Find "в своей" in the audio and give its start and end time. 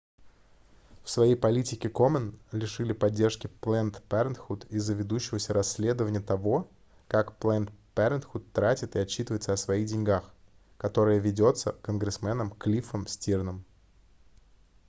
1.03-1.35